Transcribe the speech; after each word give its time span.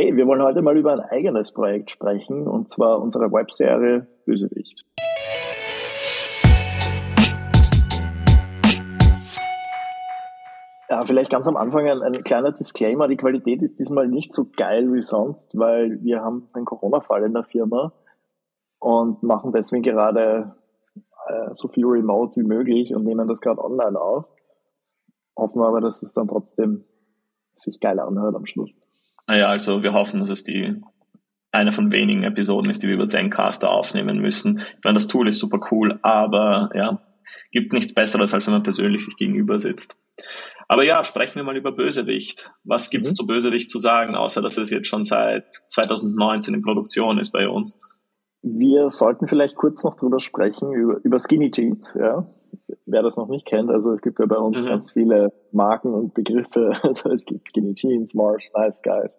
Hey, 0.00 0.16
wir 0.16 0.28
wollen 0.28 0.44
heute 0.44 0.62
mal 0.62 0.78
über 0.78 0.92
ein 0.92 1.00
eigenes 1.00 1.50
Projekt 1.50 1.90
sprechen, 1.90 2.46
und 2.46 2.70
zwar 2.70 3.02
unsere 3.02 3.32
Webserie 3.32 4.06
Bösewicht. 4.26 4.84
Ja, 10.88 11.04
vielleicht 11.04 11.32
ganz 11.32 11.48
am 11.48 11.56
Anfang 11.56 11.88
ein, 11.88 12.00
ein, 12.02 12.22
kleiner 12.22 12.52
Disclaimer. 12.52 13.08
Die 13.08 13.16
Qualität 13.16 13.60
ist 13.60 13.80
diesmal 13.80 14.06
nicht 14.06 14.32
so 14.32 14.46
geil 14.56 14.92
wie 14.92 15.02
sonst, 15.02 15.58
weil 15.58 16.00
wir 16.04 16.22
haben 16.22 16.48
einen 16.52 16.64
Corona-Fall 16.64 17.24
in 17.24 17.34
der 17.34 17.42
Firma 17.42 17.92
und 18.78 19.24
machen 19.24 19.50
deswegen 19.50 19.82
gerade 19.82 20.54
äh, 21.26 21.54
so 21.54 21.66
viel 21.66 21.86
remote 21.86 22.40
wie 22.40 22.46
möglich 22.46 22.94
und 22.94 23.02
nehmen 23.02 23.26
das 23.26 23.40
gerade 23.40 23.64
online 23.64 24.00
auf. 24.00 24.26
Hoffen 25.36 25.60
wir 25.60 25.66
aber, 25.66 25.80
dass 25.80 26.04
es 26.04 26.12
dann 26.12 26.28
trotzdem 26.28 26.84
sich 27.56 27.80
geil 27.80 27.98
anhört 27.98 28.36
am 28.36 28.46
Schluss. 28.46 28.76
Naja, 29.28 29.48
also 29.48 29.82
wir 29.82 29.92
hoffen, 29.92 30.20
dass 30.20 30.30
es 30.30 30.42
die 30.42 30.80
eine 31.52 31.72
von 31.72 31.92
wenigen 31.92 32.24
Episoden 32.24 32.70
ist, 32.70 32.82
die 32.82 32.88
wir 32.88 32.94
über 32.94 33.06
Zencaster 33.06 33.70
aufnehmen 33.70 34.18
müssen. 34.18 34.58
Ich 34.58 34.84
meine, 34.84 34.94
das 34.94 35.06
Tool 35.06 35.28
ist 35.28 35.38
super 35.38 35.60
cool, 35.70 35.98
aber 36.02 36.70
ja, 36.74 37.00
gibt 37.52 37.72
nichts 37.74 37.92
Besseres, 37.92 38.32
als 38.32 38.46
wenn 38.46 38.54
man 38.54 38.62
persönlich 38.62 39.04
sich 39.04 39.16
gegenüber 39.16 39.58
sitzt. 39.58 39.96
Aber 40.66 40.82
ja, 40.84 41.04
sprechen 41.04 41.36
wir 41.36 41.44
mal 41.44 41.56
über 41.56 41.72
Bösewicht. 41.72 42.52
Was 42.64 42.90
gibt's 42.90 43.10
mhm. 43.10 43.14
zu 43.14 43.26
Bösewicht 43.26 43.70
zu 43.70 43.78
sagen, 43.78 44.14
außer 44.14 44.40
dass 44.40 44.56
es 44.56 44.70
jetzt 44.70 44.88
schon 44.88 45.04
seit 45.04 45.52
2019 45.52 46.54
in 46.54 46.62
Produktion 46.62 47.18
ist 47.18 47.30
bei 47.30 47.48
uns? 47.48 47.78
Wir 48.42 48.90
sollten 48.90 49.28
vielleicht 49.28 49.56
kurz 49.56 49.84
noch 49.84 49.94
drüber 49.94 50.20
sprechen, 50.20 50.72
über, 50.72 51.00
über 51.02 51.18
Skinny 51.18 51.50
Jeans, 51.50 51.92
ja. 51.98 52.26
Wer 52.86 53.02
das 53.02 53.16
noch 53.16 53.28
nicht 53.28 53.46
kennt, 53.46 53.70
also 53.70 53.92
es 53.92 54.00
gibt 54.00 54.18
ja 54.18 54.26
bei 54.26 54.38
uns 54.38 54.64
mhm. 54.64 54.68
ganz 54.68 54.92
viele 54.92 55.32
Marken 55.52 55.92
und 55.92 56.14
Begriffe. 56.14 56.72
Also 56.82 57.10
es 57.10 57.24
gibt 57.24 57.48
Skinny 57.48 57.74
Jeans, 57.74 58.14
Mars, 58.14 58.50
Nice 58.54 58.80
Guys, 58.82 59.10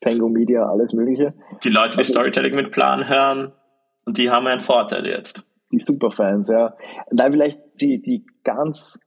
Pengo 0.00 0.28
Media, 0.28 0.68
alles 0.68 0.92
Mögliche. 0.92 1.34
Die 1.62 1.68
Leute, 1.68 1.92
die 1.92 1.98
also, 1.98 2.12
Storytelling 2.12 2.54
mit 2.54 2.72
Plan 2.72 3.08
hören, 3.08 3.52
und 4.06 4.18
die 4.18 4.30
haben 4.30 4.46
einen 4.46 4.60
Vorteil 4.60 5.06
jetzt. 5.06 5.44
Die 5.72 5.80
Superfans, 5.80 6.48
ja. 6.48 6.76
Da 7.10 7.30
vielleicht 7.30 7.60
die, 7.80 8.00
die 8.00 8.24
ganz 8.44 8.98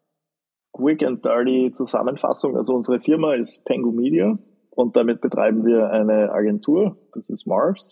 quick 0.73 1.03
and 1.03 1.23
dirty 1.23 1.71
Zusammenfassung. 1.73 2.55
Also 2.57 2.73
unsere 2.73 2.99
Firma 2.99 3.33
ist 3.33 3.63
Pengu 3.65 3.91
Media 3.91 4.37
und 4.71 4.95
damit 4.95 5.21
betreiben 5.21 5.65
wir 5.65 5.89
eine 5.89 6.31
Agentur, 6.31 6.97
das 7.13 7.29
ist 7.29 7.47
Mars, 7.47 7.87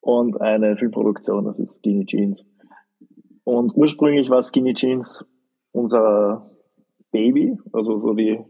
und 0.00 0.40
eine 0.40 0.76
Filmproduktion, 0.76 1.46
das 1.46 1.58
ist 1.58 1.76
Skinny 1.76 2.04
Jeans. 2.04 2.44
Und 3.46 3.76
ursprünglich 3.76 4.28
war 4.28 4.42
Skinny 4.42 4.74
Jeans 4.74 5.24
unser 5.70 6.50
Baby, 7.12 7.56
also 7.72 8.00
so 8.00 8.12
die, 8.12 8.40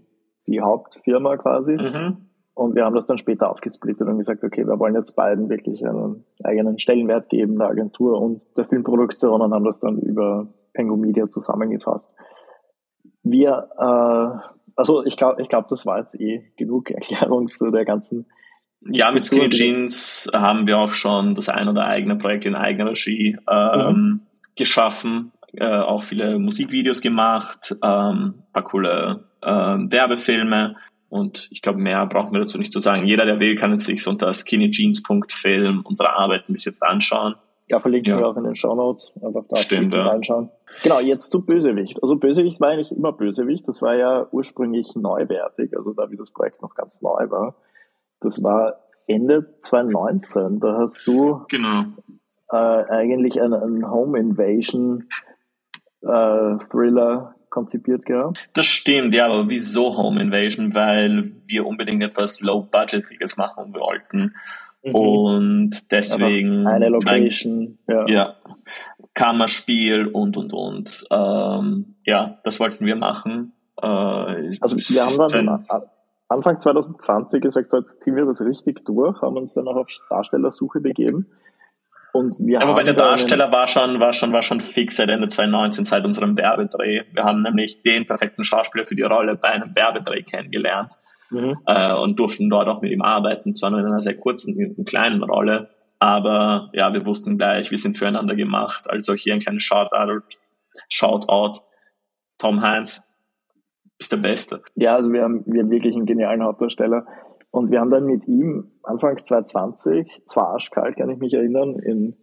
die 0.47 0.63
Hauptfirma 0.63 1.37
quasi. 1.37 1.75
Mhm. 1.75 2.29
Und 2.55 2.75
wir 2.75 2.87
haben 2.87 2.95
das 2.95 3.05
dann 3.05 3.19
später 3.19 3.51
aufgesplittet 3.51 4.09
und 4.09 4.17
gesagt, 4.17 4.43
okay, 4.43 4.67
wir 4.67 4.79
wollen 4.79 4.95
jetzt 4.95 5.15
beiden 5.15 5.51
wirklich 5.51 5.87
einen 5.87 6.25
eigenen 6.43 6.79
Stellenwert 6.79 7.29
geben, 7.29 7.59
der 7.59 7.69
Agentur 7.69 8.19
und 8.19 8.43
der 8.57 8.65
Filmproduktion 8.65 9.43
und 9.43 9.53
haben 9.53 9.67
das 9.67 9.81
dann 9.81 9.99
über 9.99 10.49
Pengu 10.73 10.97
Media 10.97 11.29
zusammengefasst. 11.29 12.07
Wir, 13.23 13.69
äh, 13.77 14.57
also 14.77 15.05
ich 15.05 15.19
glaube, 15.19 15.43
ich 15.43 15.51
glaube, 15.51 15.67
das 15.69 15.85
war 15.85 15.99
jetzt 15.99 16.19
eh 16.19 16.53
genug 16.57 16.91
Erklärung 16.95 17.49
zu 17.49 17.71
der 17.71 17.85
ganzen. 17.85 18.25
Ja, 18.81 19.13
mit 19.13 19.27
Skinny 19.27 19.51
Jeans 19.51 20.31
haben 20.33 20.67
wir 20.67 20.79
auch 20.79 20.93
schon 20.93 21.35
das 21.35 21.51
ein 21.51 21.69
oder 21.69 21.85
eigene 21.85 22.17
Projekt 22.17 22.47
in 22.47 22.55
eigener 22.55 22.93
Regie 22.93 23.37
ähm, 23.51 23.93
mhm. 23.93 24.21
Geschaffen, 24.57 25.33
äh, 25.53 25.67
auch 25.67 26.03
viele 26.03 26.39
Musikvideos 26.39 27.01
gemacht, 27.01 27.77
ähm, 27.83 28.43
paar 28.53 28.65
coole 28.65 29.25
äh, 29.43 29.49
Werbefilme 29.51 30.77
und 31.09 31.49
ich 31.51 31.63
glaube, 31.63 31.79
mehr 31.79 32.05
brauchen 32.07 32.33
wir 32.33 32.41
dazu 32.41 32.59
nicht 32.59 32.73
zu 32.73 32.81
sagen. 32.81 33.07
Jeder, 33.07 33.25
der 33.25 33.41
will, 33.41 33.57
kann 33.57 33.73
jetzt 33.73 33.85
sich 33.85 34.07
unter 34.07 34.33
skinnyjeans.film 34.33 35.83
unsere 35.85 36.15
Arbeiten 36.15 36.53
bis 36.53 36.65
jetzt 36.65 36.83
anschauen. 36.83 37.37
Ja, 37.69 37.81
verlinken 37.81 38.13
ja. 38.13 38.19
wir 38.19 38.29
auch 38.29 38.37
in 38.37 38.45
den 38.45 38.55
Show 38.55 38.75
Notes. 38.75 39.11
Einfach 39.21 39.45
da 39.49 39.57
Stimmt, 39.57 39.93
ja. 39.93 40.07
reinschauen. 40.07 40.51
Genau, 40.83 41.01
jetzt 41.01 41.31
zu 41.31 41.45
Bösewicht. 41.45 42.01
Also 42.03 42.17
Bösewicht 42.17 42.61
war 42.61 42.73
ja 42.73 42.77
nicht 42.77 42.93
immer 42.93 43.13
Bösewicht. 43.13 43.67
Das 43.67 43.83
war 43.83 43.97
ja 43.97 44.27
ursprünglich 44.31 44.95
neuwertig, 44.95 45.77
also 45.77 45.93
da 45.93 46.11
wie 46.11 46.17
das 46.17 46.31
Projekt 46.33 46.63
noch 46.63 46.75
ganz 46.75 47.01
neu 47.03 47.31
war. 47.31 47.57
Das 48.21 48.43
war 48.43 48.81
Ende 49.09 49.59
2019. 49.63 50.61
Da 50.61 50.79
hast 50.79 51.07
du 51.07 51.45
genau. 51.49 51.85
Äh, 52.51 52.57
eigentlich 52.57 53.41
einen, 53.41 53.55
einen 53.55 53.91
Home 53.91 54.19
Invasion 54.19 55.09
äh, 56.03 56.59
Thriller 56.71 57.35
konzipiert 57.51 58.05
gehabt. 58.05 58.51
Das 58.55 58.67
stimmt, 58.67 59.15
ja, 59.15 59.27
aber 59.27 59.49
wieso 59.49 59.97
Home 59.97 60.21
Invasion? 60.21 60.75
Weil 60.75 61.33
wir 61.47 61.67
unbedingt 61.67 62.03
etwas 62.03 62.41
Low-Budgetiges 62.41 63.37
machen 63.37 63.75
wollten. 63.75 64.35
Mhm. 64.85 64.95
Und 64.95 65.93
deswegen. 65.93 66.67
Eine 66.67 66.89
Location, 66.89 67.79
ein, 67.87 67.95
ja. 67.95 68.07
ja. 68.09 68.37
Kammerspiel 69.15 70.07
und 70.09 70.37
und 70.37 70.53
und. 70.53 71.07
Ähm, 71.11 71.97
ja, 72.05 72.39
das 72.45 72.61
wollten 72.61 72.85
wir 72.85 72.97
machen. 72.97 73.53
Äh, 73.81 73.87
also 73.87 74.77
wir 74.77 75.05
haben 75.05 75.47
dann 75.47 75.65
Anfang 76.29 76.61
2020 76.61 77.41
gesagt, 77.41 77.71
so 77.71 77.79
jetzt 77.79 78.01
ziehen 78.01 78.17
wir 78.17 78.25
das 78.25 78.41
richtig 78.41 78.85
durch, 78.85 79.21
haben 79.23 79.37
uns 79.37 79.55
dann 79.55 79.69
auch 79.69 79.77
auf 79.77 79.89
Darstellersuche 80.11 80.81
begeben. 80.81 81.27
Und 82.17 82.37
wir 82.39 82.63
Aber 82.63 82.75
bei 82.75 82.83
der 82.83 82.95
Darsteller 82.95 83.53
war 83.53 83.69
schon, 83.69 84.01
war 84.01 84.15
schon, 84.15 84.33
war 84.33 84.41
schon 84.41 84.61
fix 84.61 84.97
seit 84.97 85.11
Ende 85.11 85.29
2019, 85.29 85.85
seit 85.85 86.05
unserem 86.05 86.37
Werbedreh. 86.39 87.03
Wir 87.13 87.25
haben 87.25 87.43
nämlich 87.43 87.83
den 87.83 88.07
perfekten 88.07 88.43
Schauspieler 88.43 88.85
für 88.85 88.95
die 88.95 89.03
Rolle 89.03 89.37
bei 89.37 89.49
einem 89.49 89.77
Werbedreh 89.77 90.23
kennengelernt 90.23 90.95
mhm. 91.31 91.59
äh, 91.67 91.93
und 91.93 92.19
durften 92.19 92.49
dort 92.49 92.69
auch 92.69 92.81
mit 92.81 92.91
ihm 92.91 93.03
arbeiten, 93.03 93.55
zwar 93.55 93.71
nur 93.71 93.81
in 93.81 93.87
einer 93.87 94.01
sehr 94.01 94.17
kurzen, 94.17 94.83
kleinen 94.87 95.23
Rolle, 95.23 95.69
aber 95.99 96.71
ja, 96.73 96.93
wir 96.95 97.05
wussten 97.07 97.37
gleich, 97.39 97.71
wir 97.71 97.79
sind 97.79 97.97
füreinander 97.97 98.35
gemacht. 98.35 98.89
Also 98.89 99.15
hier 99.15 99.35
ein 99.35 99.41
kleines 99.41 99.63
Shoutout, 99.63 100.23
Shoutout, 100.89 101.61
Tom 102.39 102.63
Heinz, 102.63 103.03
bist 103.99 104.13
der 104.13 104.19
Beste. 104.19 104.63
Ja, 104.75 104.95
also 104.95 105.13
wir 105.13 105.23
haben, 105.23 105.43
wir 105.47 105.63
haben 105.63 105.71
wirklich 105.71 105.97
einen 105.97 106.07
genialen 106.07 106.43
Hauptdarsteller. 106.43 107.07
Und 107.57 107.71
wir 107.71 107.81
haben 107.81 107.91
dann 107.91 108.05
mit 108.05 108.29
ihm 108.29 108.71
Anfang 108.83 109.17
2020, 109.17 110.25
zwar 110.29 110.49
arschkalt, 110.49 110.99
kann 110.99 111.09
ich 111.09 111.17
mich 111.17 111.33
erinnern, 111.33 111.79
in, 111.79 112.15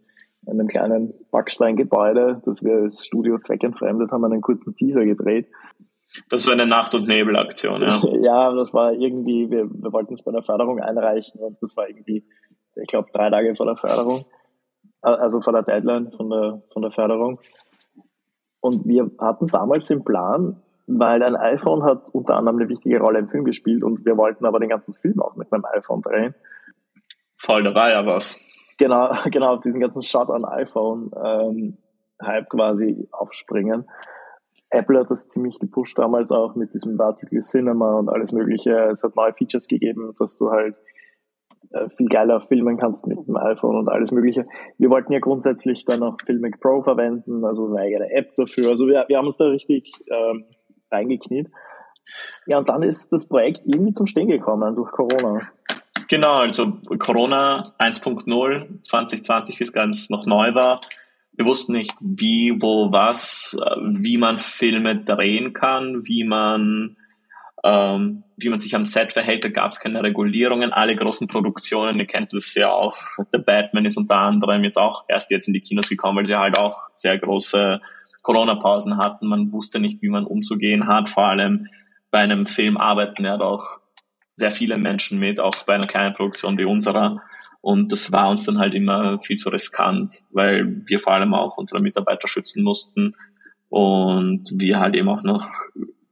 in 0.46 0.52
einem 0.52 0.68
kleinen 0.68 1.12
Backsteingebäude, 1.32 2.40
das 2.44 2.62
wir 2.62 2.74
als 2.82 3.04
Studio 3.04 3.40
zweckentfremdet 3.40 4.12
haben, 4.12 4.24
einen 4.24 4.42
kurzen 4.42 4.76
Teaser 4.76 5.04
gedreht. 5.04 5.48
Das 6.30 6.46
war 6.46 6.52
eine 6.52 6.68
Nacht- 6.68 6.94
und 6.94 7.08
Nebelaktion, 7.08 7.82
ja. 7.82 8.00
ja, 8.22 8.52
das 8.52 8.72
war 8.72 8.92
irgendwie, 8.92 9.50
wir, 9.50 9.68
wir 9.68 9.92
wollten 9.92 10.14
es 10.14 10.22
bei 10.22 10.30
der 10.30 10.42
Förderung 10.42 10.78
einreichen 10.78 11.40
und 11.40 11.60
das 11.60 11.76
war 11.76 11.88
irgendwie, 11.88 12.24
ich 12.76 12.86
glaube, 12.86 13.08
drei 13.12 13.28
Tage 13.28 13.56
vor 13.56 13.66
der 13.66 13.76
Förderung, 13.76 14.26
also 15.00 15.40
vor 15.40 15.52
der 15.52 15.64
Deadline 15.64 16.12
von 16.12 16.30
der, 16.30 16.62
von 16.72 16.82
der 16.82 16.92
Förderung. 16.92 17.40
Und 18.60 18.86
wir 18.86 19.10
hatten 19.18 19.48
damals 19.48 19.88
den 19.88 20.04
Plan, 20.04 20.62
weil 20.86 21.22
ein 21.22 21.36
iPhone 21.36 21.82
hat 21.82 22.10
unter 22.12 22.36
anderem 22.36 22.58
eine 22.58 22.68
wichtige 22.68 23.00
Rolle 23.00 23.18
im 23.18 23.28
Film 23.28 23.44
gespielt 23.44 23.82
und 23.82 24.04
wir 24.04 24.16
wollten 24.16 24.44
aber 24.44 24.60
den 24.60 24.68
ganzen 24.68 24.94
Film 24.94 25.20
auch 25.20 25.36
mit 25.36 25.52
einem 25.52 25.64
iPhone 25.64 26.02
drehen. 26.02 26.34
Voll, 27.36 27.62
da 27.62 27.74
war 27.74 27.90
ja 27.90 28.06
was. 28.06 28.38
Genau, 28.78 29.14
genau, 29.30 29.54
auf 29.54 29.60
diesen 29.60 29.80
ganzen 29.80 30.02
Shot 30.02 30.30
an 30.30 30.44
iPhone 30.44 31.10
ähm, 31.22 31.78
Hype 32.22 32.48
quasi 32.48 33.08
aufspringen. 33.12 33.86
Apple 34.70 34.98
hat 34.98 35.10
das 35.10 35.28
ziemlich 35.28 35.58
gepusht 35.58 35.98
damals 35.98 36.32
auch 36.32 36.54
mit 36.56 36.74
diesem 36.74 36.96
Vertical 36.96 37.40
Cinema 37.42 37.98
und 37.98 38.08
alles 38.08 38.32
mögliche. 38.32 38.72
Es 38.92 39.04
hat 39.04 39.14
neue 39.14 39.32
Features 39.32 39.68
gegeben, 39.68 40.14
dass 40.18 40.36
du 40.36 40.50
halt 40.50 40.74
äh, 41.70 41.88
viel 41.90 42.08
geiler 42.08 42.40
filmen 42.40 42.76
kannst 42.76 43.06
mit 43.06 43.18
dem 43.26 43.36
iPhone 43.36 43.76
und 43.76 43.88
alles 43.88 44.10
mögliche. 44.10 44.46
Wir 44.78 44.90
wollten 44.90 45.12
ja 45.12 45.20
grundsätzlich 45.20 45.84
dann 45.84 46.02
auch 46.02 46.16
Filmic 46.24 46.60
Pro 46.60 46.82
verwenden, 46.82 47.44
also 47.44 47.66
eine 47.66 47.80
eigene 47.80 48.10
App 48.10 48.34
dafür. 48.34 48.70
Also 48.70 48.86
wir, 48.86 49.04
wir 49.06 49.16
haben 49.16 49.26
uns 49.26 49.36
da 49.36 49.46
richtig 49.46 49.92
ähm, 50.10 50.44
reingekniet. 50.90 51.50
Ja, 52.46 52.58
und 52.58 52.68
dann 52.68 52.82
ist 52.82 53.12
das 53.12 53.26
Projekt 53.26 53.64
irgendwie 53.64 53.92
zum 53.92 54.06
Stehen 54.06 54.28
gekommen 54.28 54.74
durch 54.76 54.90
Corona. 54.92 55.48
Genau, 56.08 56.38
also 56.38 56.78
Corona 56.98 57.74
1.0 57.78 58.82
2020, 58.82 59.58
wie 59.58 59.64
es 59.64 59.72
ganz 59.72 60.10
noch 60.10 60.26
neu 60.26 60.54
war, 60.54 60.80
wir 61.36 61.46
wussten 61.46 61.72
nicht, 61.72 61.94
wie, 62.00 62.56
wo, 62.60 62.92
was, 62.92 63.56
äh, 63.60 63.76
wie 63.80 64.18
man 64.18 64.38
Filme 64.38 64.96
drehen 64.96 65.52
kann, 65.52 66.06
wie 66.06 66.24
man, 66.24 66.96
ähm, 67.64 68.22
wie 68.36 68.48
man 68.48 68.60
sich 68.60 68.74
am 68.74 68.84
Set 68.84 69.12
verhält. 69.12 69.44
Da 69.44 69.48
gab 69.48 69.72
es 69.72 69.80
keine 69.80 70.02
Regulierungen. 70.02 70.72
Alle 70.72 70.94
großen 70.94 71.26
Produktionen, 71.26 71.98
ihr 71.98 72.06
kennt 72.06 72.32
das 72.32 72.54
ja 72.54 72.70
auch. 72.70 72.96
The 73.32 73.38
Batman 73.38 73.84
ist 73.84 73.96
unter 73.96 74.16
anderem 74.16 74.62
jetzt 74.64 74.76
auch 74.76 75.04
erst 75.08 75.30
jetzt 75.30 75.48
in 75.48 75.54
die 75.54 75.60
Kinos 75.60 75.88
gekommen, 75.88 76.18
weil 76.18 76.26
sie 76.26 76.36
halt 76.36 76.58
auch 76.58 76.90
sehr 76.94 77.18
große 77.18 77.80
Corona-Pausen 78.24 78.96
hatten. 78.96 79.28
Man 79.28 79.52
wusste 79.52 79.78
nicht, 79.78 80.02
wie 80.02 80.08
man 80.08 80.26
umzugehen 80.26 80.88
hat. 80.88 81.08
Vor 81.08 81.26
allem 81.28 81.68
bei 82.10 82.18
einem 82.18 82.46
Film 82.46 82.76
arbeiten 82.76 83.24
ja 83.24 83.36
doch 83.36 83.78
sehr 84.34 84.50
viele 84.50 84.76
Menschen 84.76 85.20
mit, 85.20 85.38
auch 85.38 85.62
bei 85.64 85.74
einer 85.74 85.86
kleinen 85.86 86.14
Produktion 86.14 86.58
wie 86.58 86.64
unserer. 86.64 87.22
Und 87.60 87.92
das 87.92 88.10
war 88.10 88.28
uns 88.28 88.44
dann 88.44 88.58
halt 88.58 88.74
immer 88.74 89.20
viel 89.20 89.36
zu 89.36 89.48
riskant, 89.48 90.24
weil 90.30 90.82
wir 90.86 90.98
vor 90.98 91.12
allem 91.12 91.32
auch 91.32 91.56
unsere 91.56 91.80
Mitarbeiter 91.80 92.26
schützen 92.26 92.62
mussten 92.62 93.14
und 93.68 94.50
wir 94.52 94.80
halt 94.80 94.96
eben 94.96 95.08
auch 95.08 95.22
noch 95.22 95.48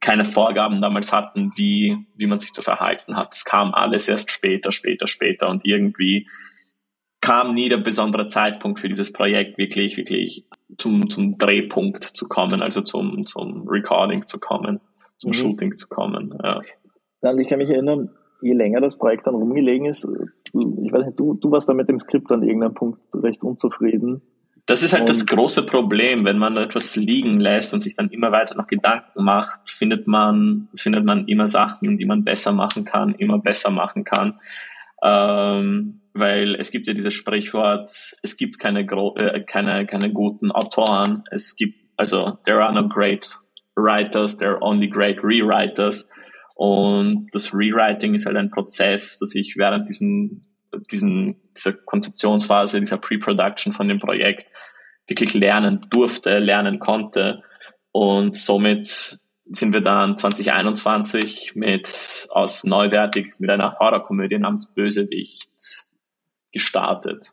keine 0.01 0.25
Vorgaben 0.25 0.81
damals 0.81 1.13
hatten, 1.13 1.53
wie, 1.57 2.07
wie 2.17 2.27
man 2.27 2.41
sich 2.41 2.53
zu 2.53 2.63
verhalten 2.63 3.17
hat. 3.17 3.35
Es 3.35 3.45
kam 3.45 3.73
alles 3.75 4.09
erst 4.09 4.31
später, 4.31 4.73
später, 4.73 5.07
später 5.07 5.49
und 5.49 5.65
irgendwie 5.65 6.29
kam 7.23 7.55
nie 7.55 7.71
der 7.71 7.79
besondere 7.79 8.29
Zeitpunkt 8.29 8.81
für 8.81 8.89
dieses 8.89 9.13
Projekt 9.13 9.57
wirklich, 9.57 9.97
wirklich 9.97 10.45
zum, 10.77 11.09
zum 11.09 11.39
Drehpunkt 11.39 12.05
zu 12.05 12.29
kommen, 12.29 12.61
also 12.61 12.83
zum, 12.83 13.25
zum 13.25 13.67
Recording 13.67 14.27
zu 14.27 14.39
kommen, 14.39 14.81
zum 15.17 15.31
mhm. 15.31 15.35
Shooting 15.35 15.77
zu 15.79 15.89
kommen. 15.89 16.35
Ja. 16.43 16.59
Dann, 17.23 17.39
ich 17.39 17.49
kann 17.49 17.59
mich 17.59 17.71
erinnern, 17.71 18.11
je 18.43 18.53
länger 18.53 18.81
das 18.81 18.99
Projekt 18.99 19.27
dann 19.27 19.37
rumgelegen 19.37 19.87
ist, 19.87 20.05
ich 20.05 20.93
weiß 20.93 21.07
nicht, 21.07 21.19
du, 21.19 21.35
du 21.35 21.51
warst 21.51 21.69
da 21.69 21.75
mit 21.75 21.89
dem 21.89 22.01
Skript 22.01 22.31
an 22.33 22.43
irgendeinem 22.43 22.75
Punkt 22.75 23.01
recht 23.15 23.43
unzufrieden. 23.43 24.21
Das 24.67 24.83
ist 24.83 24.93
halt 24.93 25.03
und 25.03 25.09
das 25.09 25.27
große 25.27 25.65
Problem, 25.65 26.25
wenn 26.25 26.39
man 26.39 26.57
etwas 26.57 26.95
liegen 26.95 27.41
lässt 27.41 27.75
und 27.75 27.81
sich 27.81 27.97
dann 27.97 28.11
immer 28.11 28.31
weiter 28.31 28.55
noch 28.55 28.69
Gedanken 28.69 29.25
macht, 29.25 29.69
findet 29.69 30.07
man, 30.07 30.69
findet 30.75 31.05
man 31.05 31.27
immer 31.27 31.49
Sachen, 31.49 31.97
die 31.99 32.05
man 32.05 32.23
besser 32.23 32.53
machen 32.53 32.85
kann, 32.85 33.15
immer 33.15 33.39
besser 33.39 33.71
machen 33.71 34.05
kann. 34.05 34.35
Ähm, 35.03 36.01
weil 36.15 36.55
es 36.57 36.71
gibt 36.71 36.87
ja 36.87 36.95
dieses 36.95 37.15
Sprichwort, 37.15 37.91
es 38.23 38.37
gibt 38.37 38.59
keine, 38.59 38.81
äh, 38.81 39.43
keine, 39.45 39.87
keine 39.87 40.13
guten 40.13 40.53
Autoren, 40.53 41.25
es 41.31 41.57
gibt, 41.57 41.79
also, 41.97 42.39
there 42.45 42.63
are 42.63 42.73
no 42.73 42.89
great 42.89 43.29
writers, 43.77 44.37
there 44.37 44.53
are 44.53 44.63
only 44.63 44.89
great 44.89 45.23
rewriters. 45.23 46.09
Und 46.55 47.29
das 47.33 47.53
Rewriting 47.55 48.15
ist 48.15 48.27
halt 48.27 48.37
ein 48.37 48.51
Prozess, 48.51 49.19
dass 49.19 49.35
ich 49.35 49.57
während 49.57 49.89
diesem, 49.89 50.41
diesen, 50.91 51.37
dieser 51.57 51.73
Konzeptionsphase, 51.73 52.79
dieser 52.81 52.99
Pre-Production 52.99 53.73
von 53.73 53.89
dem 53.89 53.99
Projekt 53.99 54.47
wirklich 55.07 55.35
lernen 55.35 55.81
durfte, 55.91 56.39
lernen 56.39 56.79
konnte. 56.79 57.43
Und 57.91 58.37
somit 58.37 59.19
sind 59.45 59.75
wir 59.75 59.81
dann 59.81 60.17
2021 60.17 61.55
mit 61.55 62.29
aus 62.31 62.65
neuwertig 62.65 63.35
mit 63.39 63.51
einer 63.51 63.73
Horrorkomödie 63.79 64.39
namens 64.39 64.73
Bösewicht 64.73 65.51
gestartet. 66.53 67.33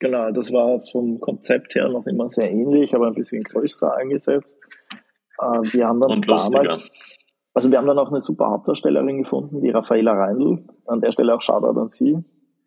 Genau, 0.00 0.30
das 0.32 0.52
war 0.52 0.80
vom 0.80 1.20
Konzept 1.20 1.74
her 1.74 1.88
noch 1.88 2.06
immer 2.06 2.30
sehr 2.32 2.50
ähnlich, 2.50 2.94
aber 2.94 3.06
ein 3.06 3.14
bisschen 3.14 3.42
größer 3.42 3.94
eingesetzt. 3.96 4.58
Äh, 5.38 5.72
wir 5.72 5.86
haben 5.86 6.00
dann 6.00 6.10
Und 6.10 6.26
lustiger. 6.26 6.64
damals, 6.64 6.90
also 7.54 7.70
wir 7.70 7.78
haben 7.78 7.86
dann 7.86 7.98
auch 7.98 8.08
eine 8.08 8.20
super 8.20 8.50
Hauptdarstellerin 8.50 9.22
gefunden, 9.22 9.60
die 9.60 9.70
Raffaela 9.70 10.12
Reindl. 10.12 10.64
An 10.86 11.00
der 11.00 11.12
Stelle 11.12 11.34
auch 11.34 11.40
Shoutout 11.40 11.78
an 11.78 11.88
sie. 11.88 12.18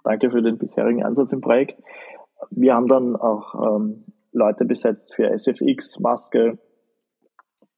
Danke 0.04 0.32
für 0.32 0.42
den 0.42 0.58
bisherigen 0.58 1.04
Einsatz 1.04 1.34
im 1.34 1.42
Projekt. 1.42 1.82
Wir 2.52 2.76
haben 2.76 2.88
dann 2.88 3.16
auch 3.16 3.76
ähm, 3.76 4.06
Leute 4.32 4.66
besetzt 4.66 5.14
für 5.14 5.30
SFX, 5.36 6.00
Maske 6.00 6.60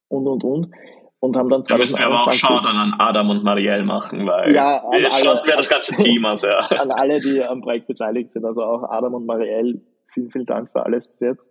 und, 0.07 0.27
und, 0.27 0.43
und. 0.43 0.71
Und 1.19 1.35
haben 1.35 1.49
dann 1.49 1.63
Da 1.63 1.77
müssen 1.77 1.97
wir 1.97 2.05
aber 2.05 2.15
auch 2.15 2.31
Shoutout 2.31 2.67
an 2.67 2.93
Adam 2.99 3.29
und 3.31 3.43
Marielle 3.43 3.83
machen, 3.83 4.27
weil 4.27 4.53
ja, 4.53 4.83
wir 4.83 5.11
alle, 5.11 5.41
wir 5.45 5.55
das 5.55 5.67
ganze 5.67 5.95
Team 5.95 6.25
aus, 6.25 6.43
ja. 6.43 6.57
An 6.79 6.91
alle, 6.91 7.19
die 7.19 7.43
am 7.43 7.61
Projekt 7.61 7.87
beteiligt 7.87 8.31
sind, 8.31 8.45
also 8.45 8.63
auch 8.63 8.83
Adam 8.83 9.15
und 9.15 9.25
Marielle, 9.25 9.81
vielen, 10.13 10.29
vielen 10.29 10.45
Dank 10.45 10.69
für 10.69 10.85
alles 10.85 11.07
bis 11.07 11.19
jetzt. 11.21 11.49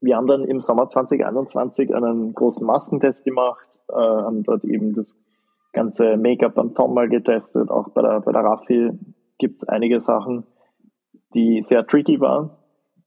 Wir 0.00 0.16
haben 0.16 0.26
dann 0.26 0.44
im 0.44 0.58
Sommer 0.58 0.88
2021 0.88 1.94
einen 1.94 2.34
großen 2.34 2.66
Maskentest 2.66 3.24
gemacht, 3.24 3.68
äh, 3.88 3.94
haben 3.94 4.42
dort 4.42 4.64
eben 4.64 4.94
das 4.94 5.16
ganze 5.72 6.16
Make-up 6.16 6.58
am 6.58 6.74
Tom 6.74 6.94
mal 6.94 7.08
getestet. 7.08 7.70
Auch 7.70 7.90
bei 7.90 8.02
der, 8.02 8.20
bei 8.20 8.32
der 8.32 8.42
Raffi 8.42 8.90
gibt 9.38 9.58
es 9.58 9.68
einige 9.68 10.00
Sachen, 10.00 10.44
die 11.34 11.62
sehr 11.62 11.86
tricky 11.86 12.20
waren, 12.20 12.50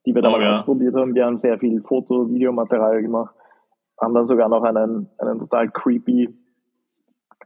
die 0.05 0.15
wir 0.15 0.21
dann 0.21 0.33
oh, 0.33 0.39
ja. 0.39 0.51
ausprobiert 0.51 0.95
haben. 0.95 1.15
Wir 1.15 1.25
haben 1.25 1.37
sehr 1.37 1.59
viel 1.59 1.81
Foto-, 1.81 2.29
Videomaterial 2.29 3.01
gemacht, 3.01 3.35
haben 3.99 4.13
dann 4.13 4.27
sogar 4.27 4.49
noch 4.49 4.63
einen, 4.63 5.09
einen 5.17 5.39
total 5.39 5.69
creepy 5.71 6.35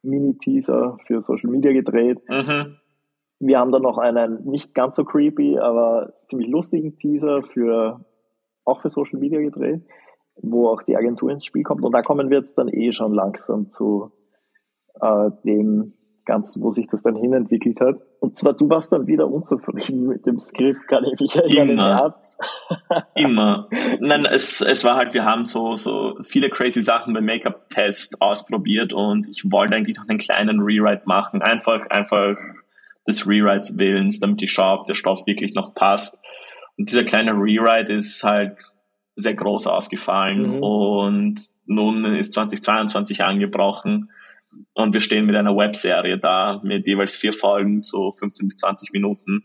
Mini-Teaser 0.02 0.98
für 1.06 1.22
Social 1.22 1.50
Media 1.50 1.72
gedreht. 1.74 2.20
Mhm. 2.28 2.78
Wir 3.40 3.60
haben 3.60 3.72
dann 3.72 3.82
noch 3.82 3.98
einen 3.98 4.44
nicht 4.46 4.74
ganz 4.74 4.96
so 4.96 5.06
creepy, 5.06 5.58
aber 5.60 6.14
ziemlich 6.28 6.50
lustigen 6.50 6.98
Teaser 6.98 7.44
für 7.44 8.06
auch 8.66 8.82
für 8.82 8.90
Social 8.90 9.20
Media 9.20 9.40
gedreht, 9.40 9.82
wo 10.42 10.68
auch 10.68 10.84
die 10.84 10.98
Agentur 10.98 11.32
ins 11.32 11.46
Spiel 11.46 11.64
kommt. 11.64 11.84
Und 11.84 11.94
da 11.94 12.02
kommen 12.02 12.30
wir 12.30 12.40
jetzt 12.40 12.58
dann 12.58 12.68
eh 12.68 12.92
schon 12.92 13.14
langsam 13.14 13.70
zu 13.70 14.12
äh, 15.00 15.32
dem 15.46 15.94
Ganzen, 16.26 16.62
wo 16.62 16.72
sich 16.72 16.88
das 16.88 17.02
dann 17.02 17.16
hinentwickelt 17.16 17.82
hat. 17.82 18.02
Und 18.20 18.36
zwar, 18.36 18.54
du 18.54 18.70
warst 18.70 18.92
dann 18.92 19.08
wieder 19.08 19.30
unzufrieden 19.30 20.08
mit 20.08 20.26
dem 20.26 20.38
Skript, 20.38 20.88
kann 20.88 21.06
ich 21.06 21.20
mich 21.20 21.36
erinnern. 21.36 21.70
Immer. 21.70 22.12
Immer. 23.16 23.70
Nein, 24.00 24.26
es, 24.26 24.62
es 24.62 24.84
war 24.84 24.96
halt, 24.96 25.14
wir 25.14 25.24
haben 25.24 25.46
so, 25.46 25.78
so 25.78 26.18
viele 26.24 26.50
crazy 26.50 26.82
Sachen 26.82 27.14
beim 27.14 27.26
Make-up-Test 27.26 28.22
ausprobiert 28.22 28.92
und 28.92 29.30
ich 29.30 29.50
wollte 29.50 29.76
eigentlich 29.76 29.98
noch 29.98 30.08
einen 30.10 30.18
kleinen 30.18 30.60
Rewrite 30.60 31.04
machen. 31.06 31.42
Einfach, 31.42 31.90
einfach 31.90 32.36
des 33.08 33.26
Rewrites 33.26 33.78
Willens, 33.78 34.20
damit 34.20 34.42
ich 34.42 34.52
schaue, 34.52 34.80
ob 34.80 34.86
der 34.86 34.96
Stoff 34.96 35.26
wirklich 35.26 35.54
noch 35.54 35.74
passt. 35.74 36.20
Und 36.78 36.90
dieser 36.90 37.06
kleine 37.06 37.32
Rewrite 37.32 37.94
ist 37.94 38.24
halt 38.24 38.58
sehr 39.16 39.34
groß 39.34 39.68
ausgefallen 39.68 40.58
mhm. 40.58 40.64
und 40.64 41.42
nun 41.66 42.06
ist 42.06 42.34
2022 42.34 43.24
angebrochen 43.24 44.12
und 44.74 44.94
wir 44.94 45.02
stehen 45.02 45.26
mit 45.26 45.36
einer 45.36 45.56
Webserie 45.56 46.18
da 46.18 46.62
mit 46.64 46.88
jeweils 46.88 47.16
vier 47.16 47.34
Folgen, 47.34 47.84
so 47.84 48.12
15 48.12 48.48
bis 48.48 48.56
20 48.58 48.94
Minuten. 48.94 49.44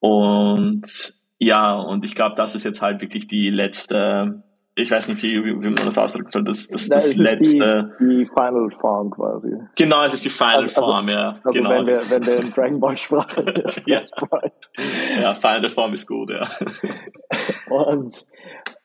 Und 0.00 1.14
ja, 1.38 1.74
und 1.74 2.04
ich 2.04 2.14
glaube, 2.14 2.34
das 2.36 2.54
ist 2.54 2.64
jetzt 2.64 2.82
halt 2.82 3.00
wirklich 3.00 3.26
die 3.26 3.50
letzte, 3.50 4.42
ich 4.74 4.90
weiß 4.90 5.08
nicht, 5.08 5.22
wie, 5.22 5.44
wie 5.44 5.52
man 5.52 5.74
das 5.74 5.98
ausdrücken 5.98 6.28
soll, 6.28 6.44
das, 6.44 6.68
das, 6.68 6.88
das, 6.88 7.04
das 7.04 7.16
letzte. 7.16 7.94
Die, 8.00 8.18
die, 8.18 8.26
Final 8.26 8.70
Form 8.70 9.10
quasi. 9.10 9.52
Genau, 9.76 10.04
es 10.04 10.14
ist 10.14 10.24
die 10.24 10.30
Final 10.30 10.64
also, 10.64 10.80
Form, 10.80 11.08
ja. 11.08 11.38
Also 11.44 11.58
genau. 11.58 11.70
wenn 11.70 11.86
wir, 11.86 12.10
wenn 12.10 12.26
wir 12.26 12.36
in 12.42 12.50
Dragon 12.50 12.80
Ball 12.80 12.96
sprachen. 12.96 13.46
ja. 13.86 14.02
ja, 15.20 15.34
Final 15.34 15.68
Form 15.68 15.92
ist 15.92 16.06
gut, 16.06 16.30
ja. 16.30 16.48
und 17.70 18.24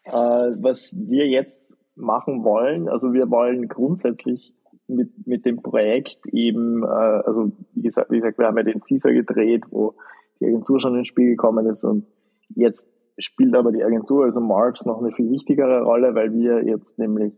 äh, 0.06 0.12
was 0.12 0.94
wir 0.95 1.27
jetzt 1.27 1.63
machen 1.95 2.44
wollen, 2.44 2.88
also 2.89 3.13
wir 3.13 3.30
wollen 3.30 3.68
grundsätzlich 3.68 4.53
mit, 4.95 5.28
mit 5.28 5.45
dem 5.45 5.62
Projekt 5.62 6.19
eben, 6.28 6.84
äh, 6.84 6.88
also 6.88 7.51
wie 7.74 7.81
gesagt, 7.81 8.12
wie 8.12 8.18
gesagt, 8.18 8.38
wir 8.38 8.48
haben 8.48 8.57
ja 8.57 8.63
den 8.63 8.81
Teaser 8.81 9.12
gedreht, 9.12 9.63
wo 9.69 9.95
die 10.40 10.45
Agentur 10.45 10.80
schon 10.80 10.98
ins 10.98 11.07
Spiel 11.07 11.31
gekommen 11.31 11.66
ist 11.68 11.84
und 11.84 12.06
jetzt 12.50 12.88
spielt 13.18 13.56
aber 13.56 13.72
die 13.72 13.84
Agentur, 13.84 14.25
also 14.25 14.42
Marks, 14.42 14.86
noch 14.86 15.00
eine 15.00 15.12
viel 15.12 15.30
wichtigere 15.30 15.84
Rolle, 15.84 16.16
weil 16.16 16.34
wir 16.34 16.63
jetzt 16.66 16.98
nämlich 16.98 17.34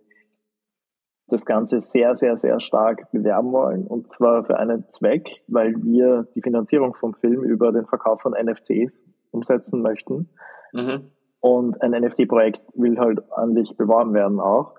das 1.27 1.45
Ganze 1.45 1.79
sehr, 1.81 2.15
sehr, 2.15 2.37
sehr 2.37 2.59
stark 2.59 3.11
bewerben 3.11 3.51
wollen. 3.51 3.87
Und 3.87 4.09
zwar 4.09 4.43
für 4.43 4.57
einen 4.57 4.85
Zweck, 4.91 5.43
weil 5.47 5.73
wir 5.83 6.27
die 6.35 6.41
Finanzierung 6.41 6.93
vom 6.93 7.15
Film 7.15 7.43
über 7.43 7.71
den 7.71 7.85
Verkauf 7.85 8.21
von 8.21 8.33
NFTs 8.33 9.03
umsetzen 9.31 9.81
möchten. 9.81 10.29
Mhm. 10.71 11.11
Und 11.39 11.81
ein 11.81 11.91
NFT-Projekt 11.91 12.61
will 12.75 12.99
halt 12.99 13.19
ordentlich 13.31 13.75
beworben 13.75 14.13
werden 14.13 14.39
auch. 14.39 14.75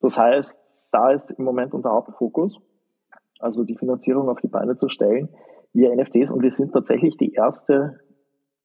Das 0.00 0.18
heißt, 0.18 0.58
da 0.92 1.10
ist 1.10 1.30
im 1.30 1.44
Moment 1.44 1.74
unser 1.74 1.90
Hauptfokus, 1.90 2.60
also 3.40 3.64
die 3.64 3.76
Finanzierung 3.76 4.28
auf 4.28 4.38
die 4.38 4.48
Beine 4.48 4.76
zu 4.76 4.88
stellen 4.88 5.28
via 5.72 5.94
NFTs. 5.94 6.30
Und 6.30 6.42
wir 6.42 6.52
sind 6.52 6.72
tatsächlich 6.72 7.16
die 7.16 7.32
erste 7.32 7.98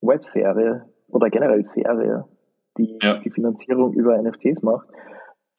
Webserie 0.01 0.85
oder 1.07 1.29
generell 1.29 1.65
Serie, 1.65 2.25
die 2.77 2.99
ja. 3.01 3.19
die 3.19 3.31
Finanzierung 3.31 3.93
über 3.93 4.21
NFTs 4.21 4.61
macht. 4.61 4.87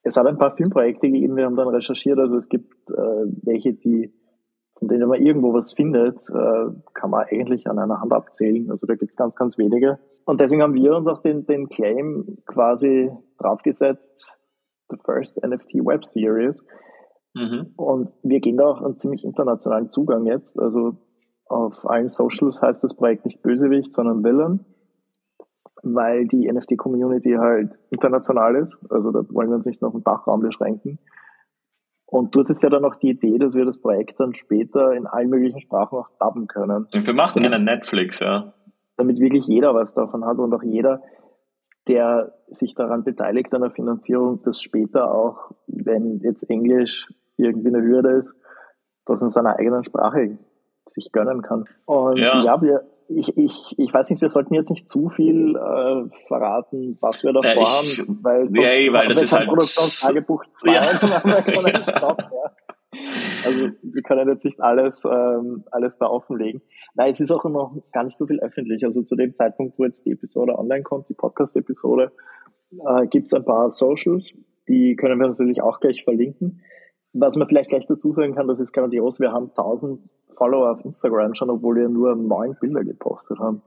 Es 0.02 0.16
hat 0.16 0.26
ein 0.26 0.38
paar 0.38 0.54
Filmprojekte 0.54 1.10
gegeben, 1.10 1.36
wir 1.36 1.44
haben 1.44 1.56
dann 1.56 1.68
recherchiert, 1.68 2.18
also 2.18 2.36
es 2.36 2.48
gibt 2.48 2.72
äh, 2.90 3.26
welche, 3.42 3.74
die, 3.74 4.12
von 4.78 4.88
denen 4.88 5.08
man 5.08 5.20
irgendwo 5.20 5.52
was 5.52 5.72
findet, 5.72 6.20
äh, 6.30 6.66
kann 6.94 7.10
man 7.10 7.26
eigentlich 7.30 7.66
an 7.66 7.78
einer 7.78 8.00
Hand 8.00 8.12
abzählen. 8.12 8.70
Also 8.70 8.86
da 8.86 8.94
gibt 8.94 9.10
es 9.10 9.16
ganz, 9.16 9.34
ganz 9.34 9.58
wenige. 9.58 9.98
Und 10.24 10.40
deswegen 10.40 10.62
haben 10.62 10.74
wir 10.74 10.94
uns 10.94 11.08
auch 11.08 11.20
den, 11.20 11.46
den 11.46 11.68
Claim 11.68 12.38
quasi 12.46 13.10
draufgesetzt, 13.38 14.37
the 14.90 14.96
first 15.04 15.36
NFT 15.42 15.84
Web 15.84 16.04
Series. 16.04 16.56
Mhm. 17.34 17.72
Und 17.76 18.12
wir 18.22 18.40
gehen 18.40 18.56
da 18.56 18.66
auch 18.66 18.82
einen 18.82 18.98
ziemlich 18.98 19.24
internationalen 19.24 19.90
Zugang 19.90 20.26
jetzt. 20.26 20.58
Also 20.58 20.96
auf 21.46 21.88
allen 21.88 22.08
Socials 22.08 22.60
heißt 22.60 22.82
das 22.84 22.94
Projekt 22.94 23.24
nicht 23.24 23.42
Bösewicht, 23.42 23.94
sondern 23.94 24.24
Villain, 24.24 24.64
weil 25.82 26.26
die 26.26 26.50
NFT-Community 26.50 27.36
halt 27.38 27.78
international 27.90 28.56
ist. 28.56 28.76
Also 28.90 29.12
da 29.12 29.20
wollen 29.30 29.48
wir 29.48 29.56
uns 29.56 29.66
nicht 29.66 29.80
nur 29.80 29.88
auf 29.88 29.94
den 29.94 30.04
Dachraum 30.04 30.40
beschränken. 30.40 30.98
Und 32.10 32.34
dort 32.34 32.48
ist 32.48 32.62
ja 32.62 32.70
dann 32.70 32.82
noch 32.82 32.96
die 32.96 33.10
Idee, 33.10 33.36
dass 33.38 33.54
wir 33.54 33.66
das 33.66 33.78
Projekt 33.78 34.18
dann 34.18 34.34
später 34.34 34.92
in 34.92 35.06
allen 35.06 35.28
möglichen 35.28 35.60
Sprachen 35.60 35.98
auch 35.98 36.08
dubben 36.18 36.46
können. 36.46 36.86
Und 36.92 37.06
wir 37.06 37.14
machen 37.14 37.42
ja 37.42 37.58
Netflix, 37.58 38.20
ja. 38.20 38.54
Damit 38.96 39.20
wirklich 39.20 39.46
jeder 39.46 39.74
was 39.74 39.92
davon 39.92 40.24
hat 40.24 40.38
und 40.38 40.52
auch 40.54 40.62
jeder, 40.62 41.02
der 41.88 42.34
sich 42.48 42.74
daran 42.74 43.04
beteiligt 43.04 43.52
an 43.54 43.62
der 43.62 43.70
Finanzierung, 43.70 44.42
dass 44.42 44.62
später 44.62 45.12
auch, 45.12 45.50
wenn 45.66 46.20
jetzt 46.20 46.48
Englisch 46.48 47.08
irgendwie 47.36 47.68
eine 47.68 47.82
Hürde 47.82 48.10
ist, 48.10 48.34
das 49.06 49.22
in 49.22 49.30
seiner 49.30 49.58
eigenen 49.58 49.84
Sprache 49.84 50.38
sich 50.86 51.12
gönnen 51.12 51.42
kann. 51.42 51.64
Und 51.86 52.18
ja, 52.18 52.44
ja 52.44 52.60
wir, 52.60 52.84
ich, 53.08 53.36
ich, 53.36 53.74
ich 53.78 53.92
weiß 53.92 54.10
nicht, 54.10 54.20
wir 54.20 54.28
sollten 54.28 54.54
jetzt 54.54 54.70
nicht 54.70 54.88
zu 54.88 55.08
viel 55.08 55.56
äh, 55.56 56.26
verraten, 56.26 56.98
was 57.00 57.22
wir 57.24 57.32
da 57.32 57.40
ja, 57.40 57.54
vorhaben, 57.54 58.18
weil, 58.22 58.50
so, 58.50 58.60
ja, 58.60 58.92
weil 58.92 59.08
das 59.08 59.22
ist 59.22 59.32
halt 59.32 59.48
Produktionstagebuch 59.48 60.44
2 60.52 60.72
ja. 60.72 60.82
Stopp, 61.82 62.18
ja. 62.20 62.50
Also 63.44 63.68
wir 63.82 64.02
können 64.02 64.28
jetzt 64.28 64.44
nicht 64.44 64.60
alles, 64.60 65.04
ähm, 65.04 65.64
alles 65.70 65.96
da 65.98 66.06
offenlegen. 66.06 66.62
Nein, 66.94 67.10
es 67.10 67.20
ist 67.20 67.30
auch 67.30 67.44
immer 67.44 67.76
gar 67.92 68.04
nicht 68.04 68.18
so 68.18 68.26
viel 68.26 68.40
öffentlich. 68.40 68.84
Also 68.84 69.02
zu 69.02 69.14
dem 69.14 69.34
Zeitpunkt, 69.34 69.78
wo 69.78 69.84
jetzt 69.84 70.06
die 70.06 70.12
Episode 70.12 70.58
online 70.58 70.82
kommt, 70.82 71.08
die 71.08 71.14
Podcast-Episode, 71.14 72.12
äh, 72.72 73.06
gibt 73.06 73.26
es 73.26 73.34
ein 73.34 73.44
paar 73.44 73.70
Socials, 73.70 74.32
die 74.68 74.96
können 74.96 75.18
wir 75.20 75.28
natürlich 75.28 75.62
auch 75.62 75.80
gleich 75.80 76.04
verlinken. 76.04 76.62
Was 77.12 77.36
man 77.36 77.48
vielleicht 77.48 77.70
gleich 77.70 77.86
dazu 77.86 78.12
sagen 78.12 78.34
kann, 78.34 78.48
das 78.48 78.60
ist 78.60 78.72
grandios, 78.72 79.20
wir 79.20 79.32
haben 79.32 79.50
1000 79.50 80.00
Follower 80.36 80.70
auf 80.70 80.84
Instagram 80.84 81.34
schon, 81.34 81.50
obwohl 81.50 81.76
wir 81.76 81.88
nur 81.88 82.14
neun 82.14 82.56
Bilder 82.60 82.84
gepostet 82.84 83.38
haben. 83.38 83.62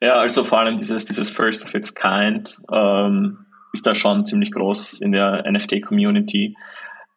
Ja, 0.00 0.14
also 0.14 0.42
vor 0.42 0.60
allem 0.60 0.78
dieses, 0.78 1.04
dieses 1.04 1.30
First 1.30 1.64
of 1.64 1.74
its 1.74 1.94
Kind 1.94 2.58
ähm, 2.72 3.46
ist 3.72 3.86
da 3.86 3.94
schon 3.94 4.24
ziemlich 4.24 4.52
groß 4.52 5.00
in 5.00 5.12
der 5.12 5.44
NFT-Community. 5.50 6.56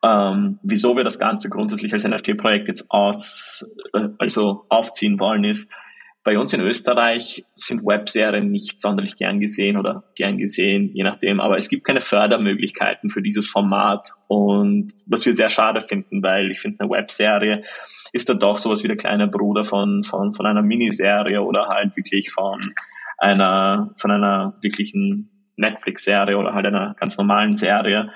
Ähm, 0.04 0.60
wieso 0.64 0.98
wir 0.98 1.04
das 1.04 1.18
Ganze 1.18 1.50
grundsätzlich 1.50 1.94
als 1.94 2.04
NFT-Projekt 2.04 2.68
jetzt 2.68 2.92
aus, 2.92 3.66
äh, 3.94 4.10
also 4.20 4.66
aufziehen 4.70 5.20
wollen, 5.20 5.46
ist, 5.46 5.70
bei 6.26 6.38
uns 6.38 6.54
in 6.54 6.62
Österreich 6.62 7.46
sind 7.54 7.86
Webserien 7.86 8.50
nicht 8.50 8.80
sonderlich 8.80 9.18
gern 9.18 9.42
gesehen 9.42 9.76
oder 9.76 10.06
gern 10.16 10.38
gesehen, 10.38 10.90
je 10.94 11.04
nachdem, 11.04 11.42
aber 11.42 11.58
es 11.58 11.68
gibt 11.68 11.84
keine 11.84 12.00
Fördermöglichkeiten 12.00 13.10
für 13.10 13.22
dieses 13.22 13.50
Format 13.50 14.14
und 14.28 14.94
was 15.06 15.26
wir 15.26 15.36
sehr 15.36 15.50
schade 15.50 15.82
finden, 15.82 16.24
weil 16.24 16.52
ich 16.52 16.62
finde, 16.62 16.80
eine 16.80 16.90
Webserie 16.90 17.64
ist 18.14 18.30
dann 18.30 18.40
doch 18.40 18.58
sowas 18.58 18.84
wie 18.84 18.88
der 18.88 18.96
kleine 18.96 19.28
Bruder 19.28 19.66
von, 19.66 20.04
von, 20.04 20.34
von 20.34 20.46
einer 20.46 20.62
Miniserie 20.62 21.42
oder 21.42 21.68
halt 21.68 21.98
wirklich 21.98 22.32
von 22.32 22.60
einer, 23.18 23.92
von 24.00 24.12
einer 24.12 24.54
wirklichen 24.62 25.30
Netflix-Serie 25.58 26.38
oder 26.38 26.54
halt 26.54 26.66
einer 26.66 26.96
ganz 27.00 27.18
normalen 27.18 27.56
Serie. 27.56 28.12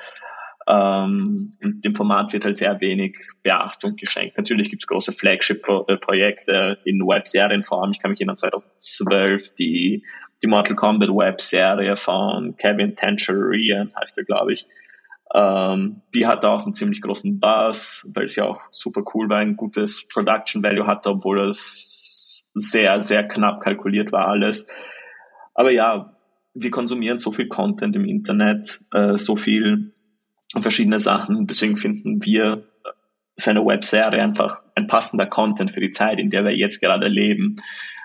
Ähm, 0.67 1.51
dem 1.61 1.95
Format 1.95 2.33
wird 2.33 2.43
halt 2.43 2.57
sehr 2.57 2.81
wenig 2.81 3.17
Beachtung 3.41 3.95
geschenkt. 3.95 4.37
Natürlich 4.37 4.69
gibt 4.69 4.83
es 4.83 4.87
große 4.87 5.13
Flagship-Projekte 5.13 6.77
in 6.83 6.99
Webserienform. 6.99 7.91
Ich 7.91 7.99
kann 8.01 8.11
mich 8.11 8.19
erinnern, 8.19 8.35
2012 8.35 9.53
die, 9.53 10.03
die 10.43 10.47
Mortal 10.47 10.75
Kombat 10.75 11.09
Webserie 11.09 11.95
von 11.95 12.57
Kevin 12.57 12.95
Tancherian, 12.95 13.93
heißt 13.97 14.17
er, 14.17 14.25
glaube 14.25 14.53
ich. 14.53 14.67
Ähm, 15.33 16.01
die 16.13 16.25
hat 16.25 16.43
auch 16.43 16.63
einen 16.63 16.73
ziemlich 16.73 17.01
großen 17.01 17.39
Buzz, 17.39 18.05
weil 18.13 18.27
sie 18.27 18.41
auch 18.41 18.61
super 18.71 19.03
cool 19.13 19.29
war, 19.29 19.37
ein 19.37 19.55
gutes 19.55 20.05
Production 20.07 20.63
Value 20.63 20.85
hatte, 20.85 21.09
obwohl 21.09 21.47
es 21.47 22.45
sehr, 22.55 22.99
sehr 23.01 23.25
knapp 23.27 23.61
kalkuliert 23.61 24.11
war 24.11 24.27
alles. 24.27 24.67
Aber 25.53 25.71
ja, 25.71 26.13
wir 26.53 26.71
konsumieren 26.71 27.19
so 27.19 27.31
viel 27.31 27.47
Content 27.47 27.95
im 27.95 28.05
Internet, 28.05 28.81
äh, 28.93 29.17
so 29.17 29.35
viel 29.35 29.93
und 29.96 29.96
verschiedene 30.55 30.99
Sachen. 30.99 31.47
Deswegen 31.47 31.77
finden 31.77 32.23
wir 32.23 32.63
seine 33.35 33.65
Webserie 33.65 34.21
einfach 34.21 34.61
ein 34.75 34.87
passender 34.87 35.27
Content 35.27 35.71
für 35.71 35.79
die 35.79 35.91
Zeit, 35.91 36.19
in 36.19 36.29
der 36.29 36.43
wir 36.43 36.55
jetzt 36.55 36.81
gerade 36.81 37.07
leben. 37.07 37.55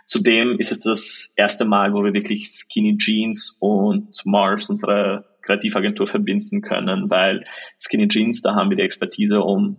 Zudem 0.06 0.58
ist 0.58 0.72
es 0.72 0.80
das 0.80 1.32
erste 1.36 1.64
Mal, 1.64 1.94
wo 1.94 2.04
wir 2.04 2.12
wirklich 2.12 2.48
Skinny 2.48 2.98
Jeans 2.98 3.56
und 3.60 4.10
Marvs, 4.24 4.68
unsere 4.68 5.24
Kreativagentur, 5.42 6.06
verbinden 6.06 6.60
können, 6.60 7.10
weil 7.10 7.44
Skinny 7.78 8.08
Jeans, 8.08 8.42
da 8.42 8.54
haben 8.54 8.70
wir 8.70 8.76
die 8.76 8.82
Expertise, 8.82 9.40
um 9.40 9.78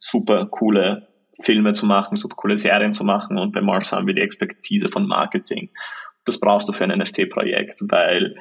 super 0.00 0.46
coole 0.46 1.08
Filme 1.40 1.72
zu 1.74 1.86
machen, 1.86 2.16
super 2.16 2.34
coole 2.34 2.58
Serien 2.58 2.92
zu 2.92 3.04
machen 3.04 3.38
und 3.38 3.52
bei 3.52 3.60
Mars 3.60 3.92
haben 3.92 4.06
wir 4.06 4.14
die 4.14 4.22
Expertise 4.22 4.88
von 4.88 5.06
Marketing. 5.06 5.70
Das 6.24 6.40
brauchst 6.40 6.68
du 6.68 6.72
für 6.72 6.84
ein 6.84 6.98
NFT-Projekt, 6.98 7.78
weil 7.82 8.36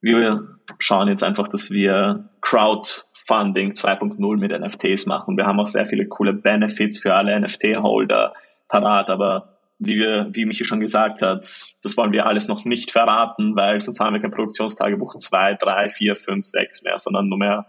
wir 0.00 0.58
schauen 0.78 1.08
jetzt 1.08 1.24
einfach, 1.24 1.48
dass 1.48 1.70
wir 1.70 2.30
Crowdfunding 2.46 3.72
2.0 3.72 4.36
mit 4.36 4.52
NFTs 4.52 5.06
machen. 5.06 5.36
Wir 5.36 5.46
haben 5.46 5.58
auch 5.58 5.66
sehr 5.66 5.84
viele 5.84 6.06
coole 6.06 6.32
Benefits 6.32 6.96
für 6.96 7.12
alle 7.12 7.38
NFT-Holder 7.40 8.34
parat, 8.68 9.10
aber 9.10 9.58
wie, 9.80 9.96
wir, 9.96 10.28
wie 10.30 10.44
Michi 10.44 10.64
schon 10.64 10.78
gesagt 10.78 11.22
hat, 11.22 11.40
das 11.82 11.96
wollen 11.96 12.12
wir 12.12 12.26
alles 12.26 12.46
noch 12.46 12.64
nicht 12.64 12.92
verraten, 12.92 13.56
weil 13.56 13.80
sonst 13.80 13.98
haben 13.98 14.14
wir 14.14 14.20
kein 14.20 14.30
Produktionstagebuch 14.30 15.16
2, 15.16 15.54
3, 15.54 15.88
4, 15.88 16.14
5, 16.14 16.46
6 16.46 16.82
mehr, 16.84 16.98
sondern 16.98 17.28
nur 17.28 17.38
mehr 17.38 17.66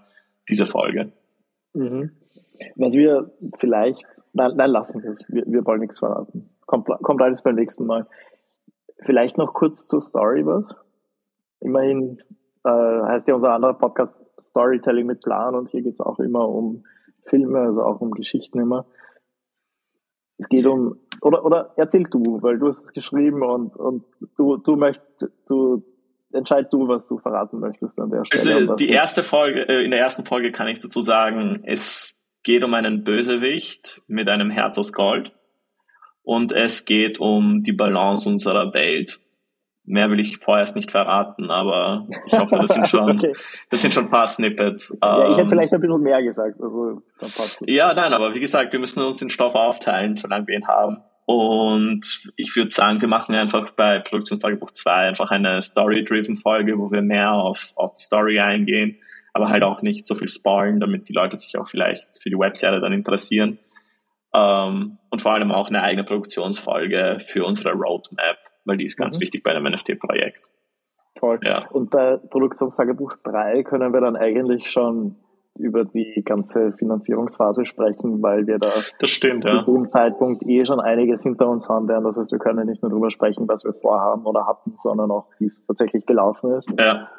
diese 0.47 0.67
Folge. 0.67 1.11
Mhm. 1.73 2.11
Was 2.75 2.93
wir 2.93 3.31
vielleicht, 3.57 4.05
nein, 4.33 4.51
nein 4.57 4.69
lassen 4.69 5.01
wir 5.01 5.13
es, 5.13 5.25
wir, 5.27 5.43
wir 5.47 5.65
wollen 5.65 5.81
nichts 5.81 5.97
verraten. 5.97 6.51
Kommt, 6.67 6.87
kommt 7.01 7.21
alles 7.23 7.41
beim 7.41 7.55
nächsten 7.55 7.87
Mal. 7.87 8.05
Vielleicht 9.05 9.39
noch 9.39 9.55
kurz 9.55 9.87
zur 9.87 10.01
Story 10.01 10.45
was. 10.45 10.69
Immerhin 11.61 12.21
äh, 12.63 12.69
heißt 12.69 13.27
ja 13.27 13.33
unser 13.33 13.53
anderer 13.53 13.73
Podcast 13.73 14.26
Storytelling 14.41 15.05
mit 15.05 15.21
Plan 15.21 15.55
und 15.55 15.69
hier 15.69 15.81
geht 15.81 15.95
es 15.95 16.01
auch 16.01 16.19
immer 16.19 16.47
um 16.47 16.83
Filme, 17.25 17.59
also 17.59 17.83
auch 17.83 18.01
um 18.01 18.11
Geschichten 18.11 18.59
immer. 18.59 18.85
Es 20.37 20.47
geht 20.49 20.65
um, 20.65 20.99
oder, 21.21 21.43
oder 21.43 21.73
erzähl 21.77 22.03
du, 22.03 22.41
weil 22.41 22.59
du 22.59 22.67
hast 22.67 22.83
es 22.83 22.93
geschrieben 22.93 23.43
und, 23.43 23.75
und 23.75 24.03
du, 24.37 24.57
du 24.57 24.75
möchtest, 24.75 25.31
du 25.47 25.83
entscheid 26.31 26.71
du, 26.71 26.87
was 26.87 27.07
du 27.07 27.17
verraten 27.17 27.59
möchtest 27.59 27.99
an 27.99 28.11
der 28.11 28.25
Stelle. 28.25 28.55
Also 28.55 28.75
die 28.75 28.89
erste 28.89 29.23
Folge, 29.23 29.67
äh, 29.67 29.83
in 29.83 29.91
der 29.91 29.99
ersten 29.99 30.25
Folge 30.25 30.51
kann 30.51 30.67
ich 30.67 30.79
dazu 30.79 31.01
sagen, 31.01 31.61
es 31.63 32.15
geht 32.43 32.63
um 32.63 32.73
einen 32.73 33.03
Bösewicht 33.03 34.01
mit 34.07 34.29
einem 34.29 34.51
Herz 34.51 34.77
aus 34.77 34.93
Gold 34.93 35.33
und 36.21 36.53
es 36.53 36.85
geht 36.85 37.19
um 37.19 37.63
die 37.63 37.73
Balance 37.73 38.29
unserer 38.29 38.73
Welt. 38.73 39.19
Mehr 39.89 40.09
will 40.09 40.19
ich 40.19 40.39
vorerst 40.39 40.75
nicht 40.75 40.91
verraten, 40.91 41.49
aber 41.49 42.07
ich 42.25 42.37
hoffe, 42.37 42.57
das 42.59 42.71
sind 42.71 42.87
schon, 42.89 43.09
okay. 43.17 43.33
das 43.69 43.81
sind 43.81 43.93
schon 43.93 44.05
ein 44.05 44.09
paar 44.09 44.27
Snippets. 44.27 44.95
Ja, 45.01 45.23
ich 45.23 45.29
hätte 45.29 45.41
ähm, 45.41 45.49
vielleicht 45.49 45.73
ein 45.73 45.79
bisschen 45.79 46.01
mehr 46.01 46.21
gesagt. 46.21 46.59
Also, 46.61 47.01
ja, 47.65 47.93
nein, 47.93 48.13
aber 48.13 48.35
wie 48.35 48.41
gesagt, 48.41 48.73
wir 48.73 48.79
müssen 48.81 49.01
uns 49.01 49.17
den 49.17 49.29
Stoff 49.29 49.55
aufteilen, 49.55 50.17
solange 50.17 50.45
wir 50.47 50.57
ihn 50.57 50.67
haben. 50.67 50.97
Und 51.25 52.21
ich 52.35 52.55
würde 52.55 52.71
sagen, 52.71 53.01
wir 53.01 53.07
machen 53.07 53.35
einfach 53.35 53.71
bei 53.71 53.99
Produktionstagebuch 53.99 54.71
2 54.71 54.91
einfach 54.91 55.31
eine 55.31 55.61
Story-driven 55.61 56.35
Folge, 56.37 56.77
wo 56.77 56.91
wir 56.91 57.01
mehr 57.01 57.33
auf, 57.33 57.73
auf 57.75 57.93
die 57.93 58.01
Story 58.01 58.39
eingehen, 58.39 58.97
aber 59.33 59.49
halt 59.49 59.63
auch 59.63 59.81
nicht 59.81 60.05
so 60.05 60.15
viel 60.15 60.29
spoilen, 60.29 60.79
damit 60.79 61.09
die 61.09 61.13
Leute 61.13 61.37
sich 61.37 61.57
auch 61.57 61.67
vielleicht 61.67 62.21
für 62.21 62.29
die 62.29 62.39
Webseite 62.39 62.79
dann 62.79 62.93
interessieren. 62.93 63.59
Ähm, 64.33 64.97
und 65.09 65.21
vor 65.21 65.33
allem 65.33 65.51
auch 65.51 65.69
eine 65.69 65.81
eigene 65.81 66.03
Produktionsfolge 66.03 67.17
für 67.19 67.45
unsere 67.45 67.73
Roadmap 67.73 68.37
weil 68.67 68.77
die 68.77 68.85
ist 68.85 68.97
ganz 68.97 69.17
mhm. 69.17 69.21
wichtig 69.21 69.43
bei 69.43 69.51
einem 69.51 69.71
NFT-Projekt. 69.71 70.41
Toll. 71.15 71.39
Ja. 71.43 71.67
Und 71.69 71.89
bei 71.89 72.17
Produktionstagebuch 72.17 73.13
3 73.23 73.63
können 73.63 73.93
wir 73.93 74.01
dann 74.01 74.15
eigentlich 74.15 74.69
schon 74.69 75.15
über 75.59 75.85
die 75.85 76.21
ganze 76.23 76.71
Finanzierungsphase 76.73 77.65
sprechen, 77.65 78.21
weil 78.21 78.45
wir 78.47 78.59
da 78.59 78.71
stimmt, 79.03 79.43
ja. 79.43 79.63
zu 79.65 79.73
dem 79.73 79.89
Zeitpunkt 79.89 80.43
eh 80.45 80.63
schon 80.65 80.79
einiges 80.79 81.23
hinter 81.23 81.47
uns 81.49 81.67
haben 81.67 81.87
werden. 81.87 82.03
Das 82.03 82.17
heißt, 82.17 82.31
wir 82.31 82.39
können 82.39 82.67
nicht 82.67 82.81
nur 82.81 82.91
darüber 82.91 83.09
sprechen, 83.09 83.47
was 83.47 83.63
wir 83.63 83.73
vorhaben 83.73 84.25
oder 84.25 84.45
hatten, 84.45 84.77
sondern 84.83 85.11
auch, 85.11 85.25
wie 85.39 85.45
es 85.45 85.65
tatsächlich 85.65 86.05
gelaufen 86.05 86.53
ist. 86.53 86.67
Ja, 86.79 87.09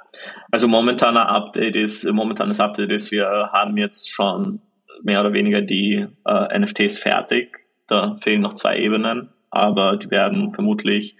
also 0.50 0.68
momentaner 0.68 1.28
Update 1.28 1.76
ist, 1.76 2.04
momentanes 2.04 2.60
Update 2.60 2.90
ist, 2.90 3.10
wir 3.10 3.50
haben 3.52 3.76
jetzt 3.76 4.10
schon 4.10 4.60
mehr 5.02 5.20
oder 5.20 5.32
weniger 5.32 5.60
die 5.60 6.06
äh, 6.24 6.58
NFTs 6.58 6.98
fertig. 6.98 7.60
Da 7.86 8.16
fehlen 8.20 8.40
noch 8.40 8.54
zwei 8.54 8.78
Ebenen, 8.78 9.30
aber 9.50 9.96
die 9.96 10.10
werden 10.10 10.52
vermutlich 10.52 11.16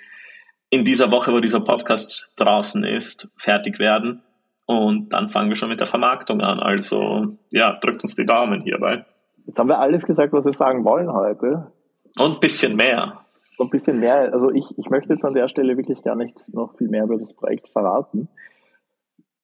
in 0.71 0.85
dieser 0.85 1.11
Woche, 1.11 1.33
wo 1.33 1.41
dieser 1.41 1.61
Podcast 1.61 2.31
draußen 2.37 2.85
ist, 2.85 3.29
fertig 3.37 3.79
werden. 3.79 4.23
Und 4.67 5.13
dann 5.15 5.31
fangen 5.31 5.49
wir 5.49 5.57
schon 5.57 5.71
mit 5.71 5.81
der 5.81 5.87
Vermarktung 5.87 6.41
an. 6.43 6.61
Also 6.61 7.39
ja, 7.53 7.79
drückt 7.81 8.03
uns 8.03 8.15
die 8.15 8.27
Daumen 8.27 8.63
hierbei. 8.63 9.05
Jetzt 9.47 9.59
haben 9.59 9.69
wir 9.69 9.79
alles 9.79 10.05
gesagt, 10.05 10.33
was 10.35 10.45
wir 10.45 10.53
sagen 10.53 10.85
wollen 10.85 11.11
heute. 11.11 11.73
Und 12.19 12.35
ein 12.35 12.41
bisschen 12.41 12.77
mehr. 12.77 13.21
Und 13.57 13.69
ein 13.69 13.71
bisschen 13.71 13.99
mehr. 13.99 14.33
Also 14.33 14.51
ich, 14.51 14.77
ich 14.77 14.91
möchte 14.91 15.15
jetzt 15.15 15.25
an 15.25 15.33
der 15.33 15.49
Stelle 15.49 15.77
wirklich 15.79 16.03
gar 16.03 16.17
nicht 16.17 16.37
noch 16.53 16.77
viel 16.77 16.89
mehr 16.89 17.05
über 17.05 17.17
das 17.17 17.33
Projekt 17.33 17.69
verraten. 17.69 18.29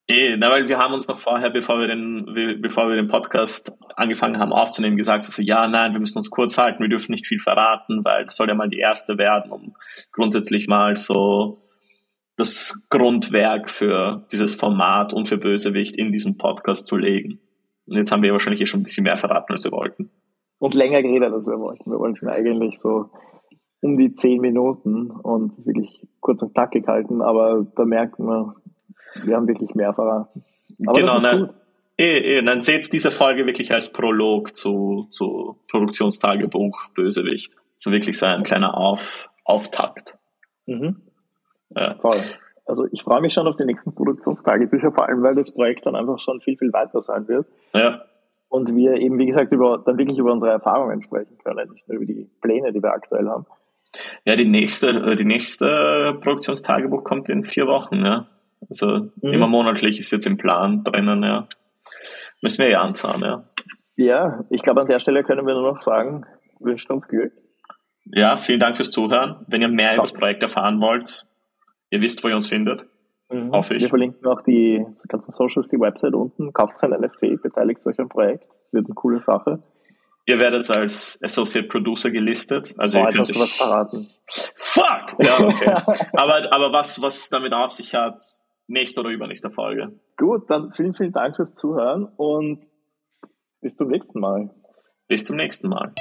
Eh, 0.07 0.37
na, 0.37 0.51
weil 0.51 0.69
wir 0.69 0.79
haben 0.79 0.93
uns 0.93 1.09
noch 1.09 1.19
vorher, 1.19 1.49
bevor 1.49 1.81
wir 1.81 1.89
den, 1.89 2.61
bevor 2.61 2.89
wir 2.89 2.97
den 2.97 3.09
Podcast 3.09 3.73
angefangen 3.97 4.39
haben 4.39 4.53
aufzunehmen, 4.53 4.99
gesagt, 4.99 5.23
so, 5.23 5.43
ja, 5.43 5.67
nein, 5.67 5.95
wir 5.95 6.01
müssen 6.01 6.19
uns 6.19 6.31
kurz 6.31 6.59
halten, 6.59 6.83
wir 6.83 6.91
dürfen 6.91 7.13
nicht 7.13 7.27
viel 7.27 7.39
verraten, 7.39 8.05
weil 8.05 8.25
das 8.25 8.37
soll 8.37 8.49
ja 8.49 8.55
mal 8.55 8.69
die 8.69 8.81
erste 8.81 9.17
werden, 9.17 9.51
um 9.51 9.75
grundsätzlich 10.13 10.69
mal 10.69 10.95
so 10.95 11.63
das 12.37 12.85
Grundwerk 12.91 13.71
für 13.71 14.27
dieses 14.31 14.55
Format 14.55 15.15
und 15.15 15.29
für 15.29 15.39
Bösewicht 15.39 15.97
in 15.97 16.13
diesem 16.13 16.37
Podcast 16.37 16.87
zu 16.87 16.99
legen. 16.99 17.41
Und 17.87 17.97
jetzt 17.97 18.13
haben 18.13 18.23
wir 18.23 18.33
wahrscheinlich 18.33 18.61
eh 18.61 18.67
schon 18.67 18.81
ein 18.81 18.85
bisschen 18.85 19.05
mehr 19.05 19.17
verraten, 19.17 19.53
als 19.53 19.65
wir 19.65 19.73
wollten. 19.73 20.11
Und 20.59 20.75
länger 20.75 21.03
geredet, 21.03 21.33
als 21.33 21.47
wir 21.47 21.59
wollten. 21.59 21.91
Wir 21.91 21.99
wollten 21.99 22.29
eigentlich 22.29 22.79
so 22.79 23.11
um 23.81 23.97
die 23.97 24.15
zehn 24.15 24.41
Minuten 24.41 25.11
und 25.11 25.65
wirklich 25.65 26.07
kurz 26.21 26.43
und 26.43 26.53
knackig 26.55 26.87
halten, 26.89 27.23
aber 27.23 27.67
da 27.77 27.85
merkt 27.85 28.19
man, 28.19 28.55
wir 29.23 29.37
haben 29.37 29.47
wirklich 29.47 29.75
mehr 29.75 29.93
verraten. 29.95 30.45
Aber 30.87 30.99
genau, 30.99 31.21
ne, 31.21 31.55
eh, 31.97 32.39
eh, 32.39 32.43
dann 32.43 32.61
seht 32.61 32.93
diese 32.93 33.11
Folge 33.11 33.47
wirklich 33.47 33.73
als 33.73 33.93
Prolog 33.93 34.57
zu, 34.57 35.07
zu 35.11 35.59
Produktionstagebuch 35.71 36.89
Bösewicht. 36.95 37.55
so 37.77 37.93
wirklich 37.93 38.19
so 38.19 38.27
ein 38.27 38.43
kleiner 38.43 38.77
Auf, 38.77 39.29
Auftakt. 39.45 40.19
Mhm. 40.67 41.03
Ja. 41.77 41.97
Voll. 41.97 42.17
Also 42.67 42.87
ich 42.91 43.03
freue 43.03 43.21
mich 43.21 43.35
schon 43.35 43.47
auf 43.47 43.57
die 43.57 43.65
nächsten 43.65 43.95
Produktionstagebücher, 43.95 44.93
vor 44.93 45.07
allem 45.09 45.23
weil 45.23 45.35
das 45.35 45.53
Projekt 45.53 45.85
dann 45.87 45.97
einfach 45.97 46.19
schon 46.19 46.41
viel, 46.41 46.57
viel 46.57 46.73
weiter 46.73 47.03
sein 47.03 47.29
wird. 47.29 47.47
Ja. 47.75 48.05
Und 48.49 48.75
wir 48.75 48.95
eben, 48.95 49.19
wie 49.19 49.27
gesagt, 49.27 49.53
über, 49.53 49.83
dann 49.85 49.99
wirklich 49.99 50.19
über 50.19 50.33
unsere 50.33 50.53
Erfahrungen 50.53 51.03
sprechen 51.03 51.37
können, 51.43 51.73
nicht 51.73 51.89
nur 51.89 51.97
über 51.97 52.07
die 52.07 52.31
Pläne, 52.41 52.73
die 52.73 52.83
wir 52.83 52.93
aktuell 52.93 53.29
haben. 53.29 53.47
Ja, 54.25 54.37
die 54.37 54.47
nächste, 54.47 55.15
die 55.17 55.25
nächste 55.25 56.17
Produktionstagebuch 56.23 57.05
kommt 57.05 57.29
in 57.29 57.45
vier 57.45 57.67
Wochen, 57.67 58.05
ja. 58.05 58.29
Also 58.69 59.11
mhm. 59.21 59.33
immer 59.33 59.47
monatlich 59.47 59.99
ist 59.99 60.11
jetzt 60.11 60.27
im 60.27 60.37
Plan 60.37 60.85
drinnen, 60.85 61.23
ja. 61.23 61.47
Müssen 62.43 62.63
wir 62.63 62.71
ja 62.71 62.83
anzahlen, 62.83 63.23
ja. 63.23 63.45
Ja, 63.97 64.45
ich 64.51 64.63
glaube, 64.63 64.81
an 64.81 64.89
der 64.89 64.99
Stelle 64.99 65.23
können 65.23 65.47
wir 65.47 65.55
nur 65.55 65.73
noch 65.75 65.83
sagen, 65.83 66.27
wünschen 66.59 66.93
uns 66.93 67.07
Glück. 67.09 67.33
Ja, 68.07 68.37
vielen 68.37 68.61
Dank 68.61 68.77
fürs 68.77 68.91
Zuhören. 68.91 69.45
Wenn 69.47 69.63
ihr 69.63 69.69
mehr 69.69 69.95
über 69.95 70.03
das 70.03 70.13
Projekt 70.13 70.43
erfahren 70.43 70.81
wollt, 70.81 71.27
ihr 71.91 72.01
wisst, 72.01 72.23
wo 72.23 72.29
ihr 72.29 72.37
uns 72.37 72.49
findet. 72.49 72.87
Mhm. 73.31 73.53
Hoffe 73.53 73.75
ich. 73.75 73.83
Wir 73.83 73.89
verlinken 73.89 74.27
auch 74.27 74.43
die 74.43 74.85
ganzen 75.09 75.33
Socials, 75.33 75.69
die 75.69 75.81
Website 75.81 76.15
unten. 76.15 76.53
Kauft 76.53 76.79
sein 76.79 76.91
NFT, 76.91 77.43
beteiligt 77.43 77.85
euch 77.87 77.99
am 77.99 78.09
Projekt. 78.09 78.45
Wird 78.73 78.87
eine 78.87 78.95
coole 78.95 79.23
Sache. 79.23 79.63
Ihr 80.27 80.39
werdet 80.39 80.71
als 80.71 81.19
Associate 81.23 81.69
Producer 81.69 82.11
gelistet. 82.11 82.75
Also 82.79 82.99
Boah, 82.99 83.09
ihr 83.09 83.15
könnt 83.15 83.31
euch... 83.31 83.39
was 83.39 83.53
verraten. 83.53 84.09
Fuck! 84.27 85.17
Ja, 85.21 85.39
okay. 85.41 85.71
aber, 86.15 86.53
aber 86.53 86.73
was, 86.73 87.01
was 87.01 87.29
damit 87.29 87.53
auf 87.53 87.73
sich 87.73 87.95
hat, 87.95 88.21
nächste 88.67 89.01
oder 89.01 89.11
übernächste 89.11 89.51
Folge. 89.51 89.99
Gut, 90.17 90.51
dann 90.51 90.73
vielen, 90.73 90.95
vielen 90.95 91.13
Dank 91.13 91.37
fürs 91.37 91.55
Zuhören 91.55 92.05
und 92.17 92.65
bis 93.61 93.77
zum 93.77 93.89
nächsten 93.89 94.21
Mal. 94.21 94.51
Bis 95.09 95.25
zum 95.25 95.37
nächsten 95.37 95.69
Mal. 95.69 95.95